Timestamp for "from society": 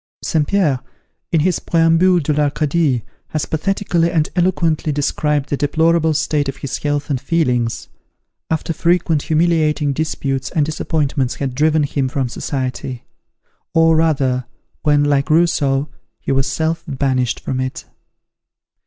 12.09-13.03